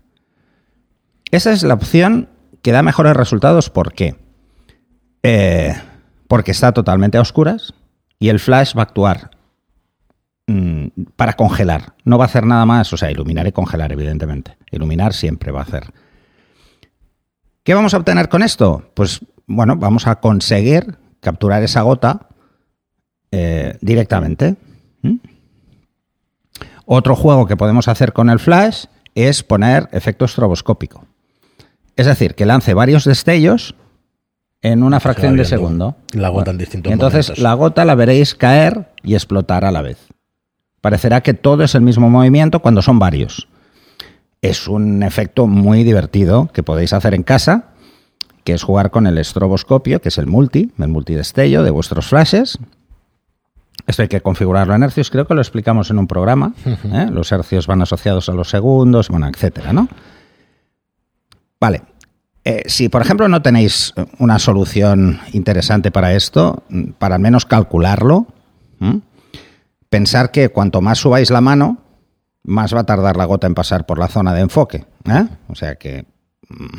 Esa 1.32 1.52
es 1.52 1.64
la 1.64 1.74
opción 1.74 2.30
que 2.62 2.72
da 2.72 2.82
mejores 2.82 3.16
resultados. 3.16 3.70
¿Por 3.70 3.94
qué? 3.94 4.16
Eh, 5.28 5.74
porque 6.28 6.52
está 6.52 6.72
totalmente 6.72 7.18
a 7.18 7.22
oscuras 7.22 7.74
y 8.20 8.30
el 8.30 8.40
flash 8.40 8.76
va 8.78 8.82
a 8.82 8.84
actuar 8.84 9.32
mm, 10.46 10.86
para 11.16 11.34
congelar. 11.34 11.96
No 12.04 12.20
va 12.20 12.26
a 12.26 12.28
hacer 12.28 12.46
nada 12.46 12.64
más, 12.68 12.94
o 12.94 12.98
sea, 12.98 13.10
iluminar 13.10 13.48
y 13.48 13.52
congelar, 13.52 13.92
evidentemente. 13.92 14.56
Iluminar 14.70 15.14
siempre 15.14 15.52
va 15.52 15.62
a 15.62 15.64
hacer. 15.64 15.92
¿Qué 17.64 17.74
vamos 17.74 17.96
a 17.96 17.98
obtener 17.98 18.30
con 18.30 18.44
esto? 18.44 18.92
Pues 18.94 19.22
bueno, 19.48 19.76
vamos 19.78 20.06
a 20.06 20.20
conseguir 20.20 21.00
capturar 21.22 21.64
esa 21.64 21.82
gota 21.82 22.28
eh, 23.32 23.80
directamente. 23.82 24.58
Otro 26.86 27.16
juego 27.16 27.48
que 27.48 27.58
podemos 27.58 27.88
hacer 27.88 28.14
con 28.14 28.30
el 28.30 28.38
flash 28.38 28.86
es 29.16 29.42
poner 29.42 29.90
efecto 29.92 30.26
estroboscópico. 30.26 31.08
Es 31.96 32.06
decir, 32.06 32.36
que 32.36 32.46
lance 32.46 32.76
varios 32.76 33.06
destellos 33.06 33.76
en 34.72 34.82
una 34.82 35.00
fracción 35.00 35.38
de 35.38 35.46
segundo. 35.46 35.96
La 36.14 36.30
gota 36.30 36.50
en 36.50 36.58
distintos 36.58 36.92
Entonces 36.92 37.38
la 37.38 37.54
gota 37.54 37.86
la 37.86 37.94
veréis 37.94 38.34
caer 38.34 38.90
y 39.04 39.14
explotar 39.14 39.64
a 39.64 39.72
la 39.72 39.84
vez. 39.84 40.00
Parecerá 40.82 41.22
que 41.22 41.36
todo 41.36 41.64
es 41.64 41.76
el 41.76 41.82
mismo 41.82 42.10
movimiento 42.10 42.62
cuando 42.62 42.82
son 42.82 42.98
varios. 42.98 43.48
Es 44.42 44.68
un 44.68 45.04
efecto 45.04 45.46
muy 45.46 45.84
divertido 45.84 46.50
que 46.52 46.64
podéis 46.64 46.94
hacer 46.94 47.14
en 47.14 47.22
casa, 47.22 47.74
que 48.44 48.54
es 48.54 48.64
jugar 48.64 48.90
con 48.90 49.06
el 49.06 49.20
estroboscopio, 49.20 50.02
que 50.02 50.10
es 50.10 50.18
el 50.18 50.26
multi, 50.26 50.72
el 50.80 50.88
multidestello 50.88 51.62
de 51.62 51.70
vuestros 51.70 52.08
flashes. 52.08 52.58
Esto 53.86 54.02
hay 54.02 54.08
que 54.08 54.22
configurarlo 54.22 54.74
en 54.74 54.82
hercios, 54.82 55.12
creo 55.12 55.28
que 55.28 55.36
lo 55.36 55.42
explicamos 55.42 55.92
en 55.92 56.00
un 56.00 56.08
programa. 56.08 56.54
¿eh? 56.66 57.08
Los 57.12 57.32
hercios 57.32 57.68
van 57.68 57.84
asociados 57.84 58.30
a 58.30 58.34
los 58.34 58.50
segundos, 58.50 59.10
bueno, 59.10 59.28
etcétera, 59.28 59.74
¿no? 59.74 59.88
Vale. 61.60 61.84
Eh, 62.48 62.62
si, 62.68 62.90
por 62.90 63.02
ejemplo, 63.02 63.28
no 63.28 63.42
tenéis 63.42 63.94
una 64.20 64.38
solución 64.38 65.20
interesante 65.34 65.90
para 65.90 66.14
esto, 66.14 66.64
para 67.00 67.16
al 67.16 67.22
menos 67.22 67.46
calcularlo, 67.46 68.28
pensar 69.90 70.32
que 70.32 70.50
cuanto 70.50 70.80
más 70.80 71.00
subáis 71.00 71.32
la 71.32 71.42
mano, 71.42 71.80
más 72.44 72.76
va 72.76 72.82
a 72.82 72.86
tardar 72.86 73.18
la 73.18 73.26
gota 73.26 73.48
en 73.48 73.56
pasar 73.56 73.88
por 73.88 73.98
la 73.98 74.08
zona 74.08 74.36
de 74.36 74.42
enfoque. 74.42 74.86
¿eh? 75.06 75.28
O 75.48 75.56
sea 75.56 75.76
que 75.76 76.06
mm, 76.48 76.78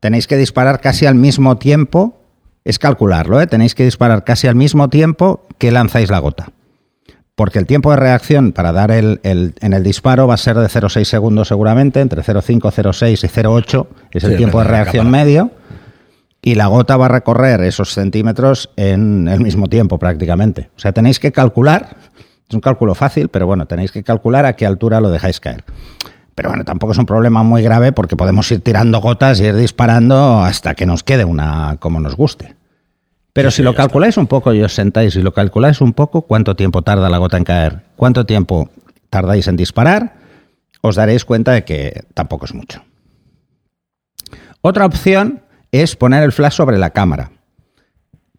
tenéis 0.00 0.26
que 0.26 0.36
disparar 0.36 0.82
casi 0.82 1.06
al 1.06 1.14
mismo 1.14 1.56
tiempo, 1.56 2.20
es 2.64 2.78
calcularlo, 2.78 3.40
¿eh? 3.40 3.46
tenéis 3.46 3.74
que 3.74 3.84
disparar 3.84 4.22
casi 4.22 4.48
al 4.48 4.54
mismo 4.54 4.90
tiempo 4.90 5.46
que 5.56 5.70
lanzáis 5.70 6.10
la 6.10 6.18
gota 6.18 6.52
porque 7.36 7.58
el 7.58 7.66
tiempo 7.66 7.90
de 7.90 7.98
reacción 7.98 8.52
para 8.52 8.72
dar 8.72 8.90
el, 8.90 9.20
en 9.22 9.72
el 9.72 9.82
disparo 9.82 10.26
va 10.26 10.34
a 10.34 10.38
ser 10.38 10.56
de 10.56 10.66
0,6 10.66 11.04
segundos 11.04 11.48
seguramente, 11.48 12.00
entre 12.00 12.22
0,5, 12.22 12.60
0,6 12.60 13.12
y 13.12 13.28
0,8 13.28 13.86
es 14.10 14.24
el 14.24 14.36
tiempo 14.38 14.58
de 14.58 14.64
reacción 14.64 15.10
medio, 15.10 15.50
y 16.40 16.54
la 16.54 16.66
gota 16.66 16.96
va 16.96 17.06
a 17.06 17.08
recorrer 17.10 17.60
esos 17.60 17.92
centímetros 17.92 18.70
en 18.76 19.28
el 19.28 19.40
mismo 19.40 19.66
tiempo 19.66 19.98
prácticamente. 19.98 20.70
O 20.76 20.80
sea, 20.80 20.92
tenéis 20.92 21.20
que 21.20 21.30
calcular, 21.30 21.96
es 22.48 22.54
un 22.54 22.60
cálculo 22.60 22.94
fácil, 22.94 23.28
pero 23.28 23.46
bueno, 23.46 23.66
tenéis 23.66 23.92
que 23.92 24.02
calcular 24.02 24.46
a 24.46 24.54
qué 24.54 24.64
altura 24.64 25.00
lo 25.02 25.10
dejáis 25.10 25.38
caer. 25.38 25.64
Pero 26.34 26.48
bueno, 26.48 26.64
tampoco 26.64 26.92
es 26.92 26.98
un 26.98 27.06
problema 27.06 27.42
muy 27.42 27.62
grave 27.62 27.92
porque 27.92 28.16
podemos 28.16 28.50
ir 28.50 28.60
tirando 28.60 29.00
gotas 29.00 29.40
y 29.40 29.44
ir 29.44 29.56
disparando 29.56 30.40
hasta 30.40 30.74
que 30.74 30.86
nos 30.86 31.02
quede 31.02 31.24
una 31.26 31.76
como 31.80 32.00
nos 32.00 32.16
guste. 32.16 32.54
Pero 33.36 33.50
si 33.50 33.62
lo 33.62 33.74
calculáis 33.74 34.16
un 34.16 34.26
poco 34.26 34.54
y 34.54 34.62
os 34.62 34.72
sentáis 34.72 35.14
y 35.14 35.20
lo 35.20 35.34
calculáis 35.34 35.82
un 35.82 35.92
poco, 35.92 36.22
cuánto 36.22 36.56
tiempo 36.56 36.80
tarda 36.80 37.10
la 37.10 37.18
gota 37.18 37.36
en 37.36 37.44
caer, 37.44 37.82
cuánto 37.94 38.24
tiempo 38.24 38.70
tardáis 39.10 39.46
en 39.46 39.58
disparar, 39.58 40.14
os 40.80 40.96
daréis 40.96 41.26
cuenta 41.26 41.52
de 41.52 41.62
que 41.62 42.04
tampoco 42.14 42.46
es 42.46 42.54
mucho. 42.54 42.82
Otra 44.62 44.86
opción 44.86 45.42
es 45.70 45.96
poner 45.96 46.22
el 46.22 46.32
flash 46.32 46.54
sobre 46.54 46.78
la 46.78 46.94
cámara 46.94 47.32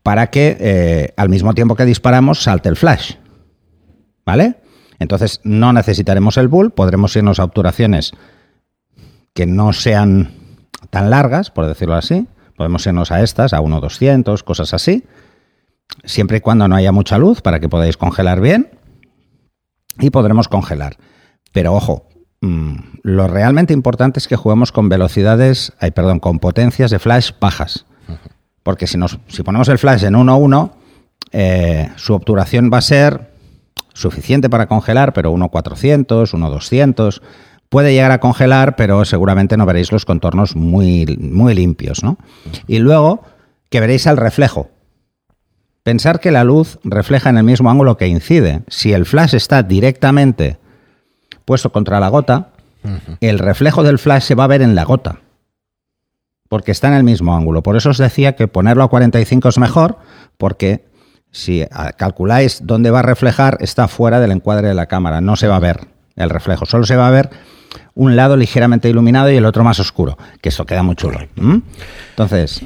para 0.02 0.32
que 0.32 0.58
eh, 0.60 1.14
al 1.16 1.30
mismo 1.30 1.54
tiempo 1.54 1.76
que 1.76 1.86
disparamos 1.86 2.42
salte 2.42 2.68
el 2.68 2.76
flash. 2.76 3.18
¿Vale? 4.26 4.56
Entonces 4.98 5.42
no 5.44 5.74
necesitaremos 5.74 6.38
el 6.38 6.48
bull, 6.48 6.72
podremos 6.72 7.16
irnos 7.16 7.40
a 7.40 7.44
obturaciones 7.44 8.14
que 9.36 9.46
no 9.46 9.74
sean 9.74 10.32
tan 10.90 11.12
largas, 11.12 11.52
por 11.52 11.68
decirlo 11.68 11.94
así, 11.94 12.26
Podemos 12.58 12.86
irnos 12.88 13.12
a 13.12 13.22
estas, 13.22 13.54
a 13.54 13.62
1.200, 13.62 14.44
cosas 14.44 14.74
así, 14.74 15.06
siempre 16.04 16.38
y 16.38 16.42
cuando 16.42 16.68
no 16.68 16.76
haya 16.76 16.92
mucha 16.92 17.20
luz 17.20 17.42
para 17.42 17.60
que 17.60 17.70
podáis 17.70 17.98
congelar 17.98 18.42
bien 18.42 18.72
y 20.00 20.10
podremos 20.10 20.48
congelar. 20.48 20.98
Pero 21.54 21.74
ojo, 21.74 22.10
mm, 22.42 22.76
lo 23.04 23.28
realmente 23.28 23.74
importante 23.74 24.20
es 24.20 24.28
que 24.28 24.36
juguemos 24.36 24.72
con 24.72 24.90
velocidades, 24.90 25.74
ay, 25.80 25.92
perdón, 25.92 26.20
con 26.20 26.40
potencias 26.40 26.90
de 26.90 26.98
flash 26.98 27.32
bajas. 27.40 27.86
Porque 28.64 28.88
si, 28.88 28.98
nos, 28.98 29.20
si 29.28 29.44
ponemos 29.44 29.70
el 29.70 29.78
flash 29.78 30.04
en 30.04 30.16
1.1, 30.16 30.72
eh, 31.32 31.92
su 31.96 32.16
obturación 32.16 32.72
va 32.74 32.80
a 32.80 32.82
ser 32.82 33.32
suficiente 33.94 34.50
para 34.50 34.68
congelar, 34.68 35.14
pero 35.14 35.32
1.400, 35.32 36.34
1.200. 36.34 37.22
Puede 37.70 37.94
llegar 37.94 38.12
a 38.12 38.20
congelar, 38.20 38.76
pero 38.76 39.04
seguramente 39.06 39.58
no 39.58 39.66
veréis 39.66 39.92
los 39.92 40.06
contornos 40.06 40.56
muy, 40.56 41.06
muy 41.20 41.54
limpios, 41.54 42.04
¿no? 42.04 42.18
Y 42.68 42.80
luego 42.80 43.24
que 43.70 43.80
veréis 43.80 44.06
el 44.06 44.18
reflejo. 44.18 44.70
Pensar 45.84 46.20
que 46.20 46.32
la 46.32 46.44
luz 46.44 46.80
refleja 46.84 47.30
en 47.30 47.38
el 47.38 47.44
mismo 47.44 47.70
ángulo 47.70 47.98
que 47.98 48.08
incide. 48.08 48.62
Si 48.68 48.94
el 48.94 49.06
flash 49.06 49.36
está 49.36 49.64
directamente 49.64 50.60
puesto 51.46 51.72
contra 51.72 52.00
la 52.00 52.10
gota, 52.10 52.50
el 53.20 53.40
reflejo 53.40 53.84
del 53.84 54.00
flash 54.00 54.24
se 54.24 54.36
va 54.36 54.46
a 54.46 54.48
ver 54.48 54.62
en 54.62 54.76
la 54.76 54.86
gota. 54.86 55.20
Porque 56.50 56.72
está 56.72 56.88
en 56.88 56.94
el 56.94 57.04
mismo 57.04 57.36
ángulo. 57.36 57.64
Por 57.64 57.76
eso 57.76 57.90
os 57.90 57.98
decía 57.98 58.36
que 58.36 58.48
ponerlo 58.48 58.84
a 58.84 58.90
45 58.90 59.50
es 59.50 59.58
mejor, 59.58 59.98
porque 60.38 60.86
si 61.32 61.66
calculáis 61.98 62.62
dónde 62.64 62.92
va 62.92 63.00
a 63.00 63.04
reflejar, 63.04 63.58
está 63.60 63.90
fuera 63.90 64.22
del 64.22 64.32
encuadre 64.32 64.70
de 64.70 64.74
la 64.74 64.86
cámara, 64.86 65.20
no 65.20 65.36
se 65.36 65.48
va 65.48 65.58
a 65.58 65.60
ver 65.60 65.88
el 66.16 66.30
reflejo, 66.30 66.66
solo 66.66 66.86
se 66.86 66.96
va 66.96 67.08
a 67.08 67.12
ver 67.12 67.30
un 67.94 68.16
lado 68.16 68.38
ligeramente 68.38 68.90
iluminado 68.90 69.32
y 69.32 69.36
el 69.36 69.46
otro 69.46 69.64
más 69.64 69.80
oscuro, 69.80 70.18
que 70.42 70.50
eso 70.50 70.66
queda 70.66 70.84
muy 70.84 70.96
chulo. 70.96 71.20
Entonces, 72.10 72.66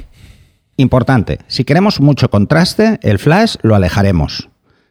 importante, 0.76 1.38
si 1.46 1.64
queremos 1.64 2.00
mucho 2.00 2.30
contraste, 2.30 2.98
el 3.02 3.18
flash 3.18 3.56
lo 3.62 3.74
alejaremos. 3.74 4.48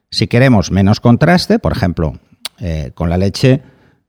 Si 0.10 0.28
queremos 0.28 0.72
menos 0.72 1.00
contraste, 1.00 1.60
por 1.60 1.72
ejemplo, 1.72 2.20
eh, 2.60 2.92
con 2.94 3.10
la 3.10 3.18
leche, 3.18 3.62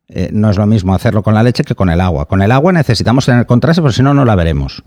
eh, 0.09 0.31
no 0.33 0.51
es 0.51 0.57
lo 0.57 0.67
mismo 0.67 0.95
hacerlo 0.95 1.23
con 1.23 1.35
la 1.35 1.43
leche 1.43 1.65
que 1.65 1.75
con 1.75 1.89
el 1.91 2.01
agua. 2.01 2.27
Con 2.27 2.43
el 2.43 2.53
agua 2.53 2.73
necesitamos 2.73 3.27
tener 3.27 3.47
contraste, 3.47 3.81
porque 3.81 3.97
si 3.97 4.03
no, 4.03 4.13
no 4.13 4.25
la 4.25 4.35
veremos. 4.35 4.83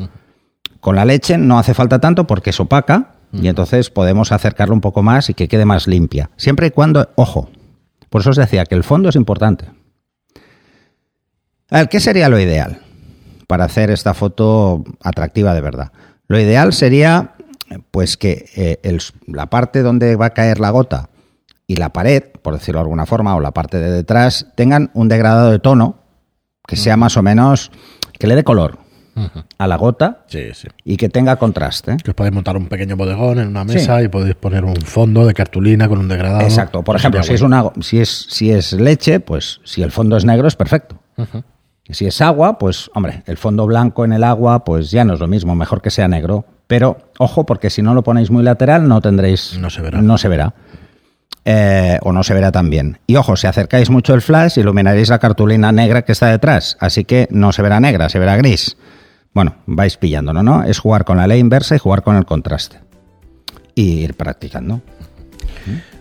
Con 0.79 0.95
la 0.95 1.05
leche 1.05 1.37
no 1.37 1.57
hace 1.57 1.73
falta 1.73 1.99
tanto 1.99 2.27
porque 2.27 2.51
es 2.51 2.59
opaca 2.59 3.13
y 3.31 3.47
entonces 3.47 3.89
podemos 3.89 4.31
acercarlo 4.31 4.73
un 4.73 4.81
poco 4.81 5.03
más 5.03 5.29
y 5.29 5.33
que 5.33 5.47
quede 5.47 5.65
más 5.65 5.87
limpia. 5.87 6.29
Siempre 6.37 6.67
y 6.67 6.71
cuando, 6.71 7.09
ojo, 7.15 7.49
por 8.09 8.21
eso 8.21 8.29
os 8.29 8.35
decía 8.35 8.65
que 8.65 8.75
el 8.75 8.83
fondo 8.83 9.09
es 9.09 9.15
importante. 9.15 9.65
A 11.71 11.79
ver, 11.79 11.89
¿qué 11.89 11.99
sería 11.99 12.29
lo 12.29 12.39
ideal 12.39 12.79
para 13.47 13.65
hacer 13.65 13.89
esta 13.89 14.13
foto 14.13 14.83
atractiva 15.01 15.53
de 15.53 15.61
verdad? 15.61 15.91
Lo 16.27 16.39
ideal 16.39 16.73
sería 16.73 17.35
pues 17.91 18.17
que 18.17 18.45
eh, 18.55 18.97
la 19.27 19.47
parte 19.47 19.81
donde 19.81 20.15
va 20.15 20.27
a 20.27 20.29
caer 20.31 20.59
la 20.59 20.69
gota 20.69 21.09
y 21.67 21.77
la 21.77 21.89
pared, 21.89 22.23
por 22.41 22.53
decirlo 22.53 22.79
de 22.79 22.83
alguna 22.83 23.05
forma, 23.05 23.35
o 23.35 23.39
la 23.39 23.51
parte 23.51 23.79
de 23.79 23.91
detrás, 23.91 24.47
tengan 24.55 24.91
un 24.93 25.07
degradado 25.07 25.51
de 25.51 25.59
tono 25.59 25.97
que 26.67 26.75
sea 26.75 26.97
más 26.97 27.17
o 27.17 27.23
menos, 27.23 27.71
que 28.17 28.27
le 28.27 28.35
dé 28.35 28.43
color 28.43 28.79
a 29.57 29.67
la 29.67 29.77
gota 29.77 30.25
y 30.83 30.97
que 30.97 31.09
tenga 31.09 31.37
contraste. 31.37 31.97
Que 32.03 32.11
os 32.11 32.15
podéis 32.15 32.33
montar 32.33 32.57
un 32.57 32.67
pequeño 32.67 32.97
bodegón 32.97 33.39
en 33.39 33.47
una 33.47 33.63
mesa 33.63 34.01
y 34.03 34.09
podéis 34.09 34.35
poner 34.35 34.65
un 34.65 34.75
fondo 34.75 35.25
de 35.25 35.33
cartulina 35.33 35.87
con 35.87 35.99
un 35.99 36.07
degradado. 36.07 36.41
Exacto. 36.41 36.83
Por 36.83 36.95
ejemplo, 36.95 37.23
si 37.23 37.33
es, 37.33 37.41
una, 37.41 37.63
si, 37.81 37.99
es, 37.99 38.27
si 38.29 38.51
es 38.51 38.73
leche, 38.73 39.19
pues 39.19 39.61
si 39.63 39.81
el 39.83 39.91
fondo 39.91 40.17
es 40.17 40.25
negro 40.25 40.47
es 40.47 40.55
perfecto. 40.55 40.99
Si 41.89 42.05
es 42.07 42.19
agua, 42.21 42.57
pues 42.57 42.89
hombre, 42.95 43.23
el 43.27 43.37
fondo 43.37 43.65
blanco 43.67 44.05
en 44.05 44.13
el 44.13 44.23
agua, 44.23 44.63
pues 44.63 44.89
ya 44.89 45.05
no 45.05 45.13
es 45.13 45.19
lo 45.19 45.27
mismo, 45.27 45.55
mejor 45.55 45.81
que 45.81 45.91
sea 45.91 46.07
negro. 46.07 46.45
Pero 46.67 46.97
ojo, 47.19 47.45
porque 47.45 47.69
si 47.69 47.81
no 47.81 47.93
lo 47.93 48.03
ponéis 48.03 48.31
muy 48.31 48.43
lateral, 48.43 48.87
no 48.87 49.01
tendréis. 49.01 49.57
No 49.59 49.69
se 49.69 49.81
verá. 49.81 50.01
No 50.01 50.17
se 50.17 50.27
verá. 50.27 50.55
Eh, 51.47 51.99
o 52.01 52.11
no 52.11 52.23
se 52.23 52.33
verá 52.33 52.51
tan 52.51 52.71
bien. 52.71 52.97
Y 53.05 53.17
ojo, 53.17 53.35
si 53.35 53.45
acercáis 53.45 53.91
mucho 53.91 54.15
el 54.15 54.23
flash, 54.23 54.57
iluminaréis 54.57 55.09
la 55.09 55.19
cartulina 55.19 55.71
negra 55.71 56.01
que 56.01 56.11
está 56.11 56.27
detrás. 56.27 56.75
Así 56.79 57.05
que 57.05 57.27
no 57.29 57.51
se 57.51 57.61
verá 57.61 57.79
negra, 57.79 58.09
se 58.09 58.17
verá 58.17 58.35
gris. 58.35 58.77
Bueno, 59.31 59.57
vais 59.67 59.97
pillándolo, 59.97 60.41
¿no? 60.41 60.63
Es 60.63 60.79
jugar 60.79 61.05
con 61.05 61.17
la 61.17 61.27
ley 61.27 61.39
inversa 61.39 61.75
y 61.75 61.79
jugar 61.79 62.01
con 62.01 62.15
el 62.15 62.25
contraste. 62.25 62.79
Y 63.75 63.99
ir 63.99 64.15
practicando. 64.15 64.81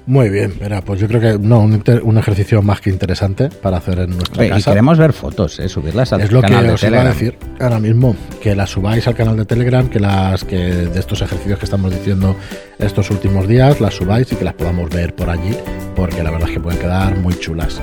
Muy 0.06 0.28
bien, 0.28 0.52
mira, 0.60 0.82
pues 0.82 1.00
yo 1.00 1.08
creo 1.08 1.18
que 1.18 1.38
no, 1.38 1.60
un, 1.60 1.72
inter- 1.72 2.02
un 2.02 2.18
ejercicio 2.18 2.60
más 2.60 2.82
que 2.82 2.90
interesante 2.90 3.48
para 3.48 3.78
hacer 3.78 4.00
en 4.00 4.10
nuestra 4.10 4.40
Oye, 4.40 4.48
y 4.48 4.50
casa. 4.50 4.70
queremos 4.72 4.98
ver 4.98 5.14
fotos, 5.14 5.58
¿eh? 5.60 5.68
subirlas 5.70 6.12
al 6.12 6.20
Es 6.20 6.30
lo 6.30 6.42
que 6.42 6.48
canal 6.48 6.68
os 6.70 6.82
iba 6.82 6.88
a 6.88 6.90
Telegram. 6.90 7.12
decir 7.14 7.38
ahora 7.58 7.78
mismo, 7.78 8.14
que 8.42 8.54
las 8.54 8.68
subáis 8.68 9.08
al 9.08 9.14
canal 9.14 9.36
de 9.38 9.46
Telegram, 9.46 9.88
que 9.88 10.00
las 10.00 10.44
que 10.44 10.58
de 10.58 11.00
estos 11.00 11.22
ejercicios 11.22 11.58
que 11.58 11.64
estamos 11.64 11.90
diciendo 11.90 12.36
estos 12.78 13.10
últimos 13.10 13.48
días, 13.48 13.80
las 13.80 13.94
subáis 13.94 14.30
y 14.30 14.36
que 14.36 14.44
las 14.44 14.52
podamos 14.54 14.90
ver 14.90 15.14
por 15.14 15.30
allí, 15.30 15.56
porque 15.96 16.22
la 16.22 16.30
verdad 16.30 16.48
es 16.48 16.54
que 16.54 16.60
pueden 16.60 16.78
quedar 16.80 17.16
muy 17.18 17.32
chulas. 17.38 17.80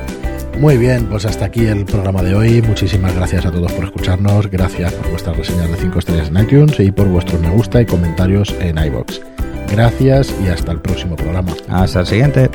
Muy 0.60 0.78
bien, 0.78 1.06
pues 1.08 1.25
hasta 1.25 1.46
aquí 1.46 1.66
el 1.66 1.86
programa 1.86 2.22
de 2.22 2.36
hoy. 2.36 2.62
Muchísimas 2.62 3.16
gracias 3.16 3.48
a 3.48 3.51
todos 3.51 3.72
por 3.72 3.86
escucharnos, 3.86 4.48
gracias 4.51 4.94
por 4.94 5.10
vuestras 5.10 5.38
reseñas 5.38 5.72
de 5.72 5.78
5 5.78 5.98
estrellas 5.98 6.28
en 6.28 6.38
iTunes 6.38 6.80
y 6.80 6.92
por 6.92 7.08
vuestros 7.08 7.42
me 7.42 7.50
gusta 7.50 7.82
y 7.82 7.86
comentarios 7.88 8.54
en 8.60 8.78
iBox. 8.78 9.22
Gracias 9.72 10.36
y 10.44 10.50
hasta 10.50 10.74
el 10.74 10.82
próximo 10.82 11.16
programa. 11.16 11.54
Hasta 11.70 12.01
el 12.01 12.06
siguiente. 12.06 12.50